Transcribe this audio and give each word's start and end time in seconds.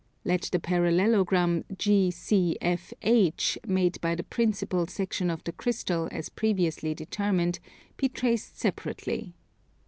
Let 0.25 0.49
the 0.51 0.57
parallelogram 0.57 1.63
GCFH, 1.75 3.67
made 3.67 4.01
by 4.01 4.15
the 4.15 4.23
principal 4.23 4.87
section 4.87 5.29
of 5.29 5.43
the 5.43 5.51
Crystal, 5.51 6.09
as 6.11 6.27
previously 6.29 6.95
determined, 6.95 7.59
be 7.97 8.09
traced 8.09 8.57
separately. 8.59 9.35